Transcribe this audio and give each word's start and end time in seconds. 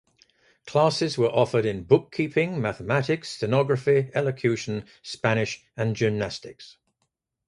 Classes 0.65 1.15
were 1.15 1.29
offered 1.29 1.63
in 1.63 1.83
bookkeeping, 1.83 2.59
mathematics, 2.59 3.29
stenography, 3.33 4.09
elocution, 4.15 4.83
Spanish 5.03 5.63
and 5.77 5.95
gymnastics. 5.95 6.77